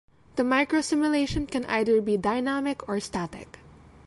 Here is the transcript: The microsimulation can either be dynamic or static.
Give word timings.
The 0.35 0.41
microsimulation 0.41 1.47
can 1.47 1.63
either 1.65 2.01
be 2.01 2.17
dynamic 2.17 2.89
or 2.89 2.99
static. 2.99 3.59